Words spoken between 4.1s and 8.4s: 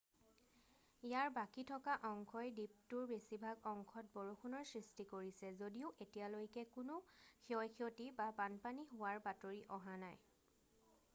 বৰষুণৰ সৃষ্টি কৰিছে যদিও এতিয়ালৈকে কোনো ক্ষয় ক্ষতি বা